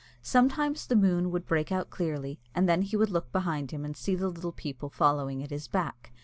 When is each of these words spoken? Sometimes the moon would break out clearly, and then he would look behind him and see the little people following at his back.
Sometimes 0.23 0.87
the 0.87 0.95
moon 0.95 1.29
would 1.29 1.45
break 1.45 1.71
out 1.71 1.91
clearly, 1.91 2.39
and 2.55 2.67
then 2.67 2.81
he 2.81 2.97
would 2.97 3.11
look 3.11 3.31
behind 3.31 3.69
him 3.69 3.85
and 3.85 3.95
see 3.95 4.15
the 4.15 4.29
little 4.29 4.51
people 4.51 4.89
following 4.89 5.43
at 5.43 5.51
his 5.51 5.67
back. 5.67 6.11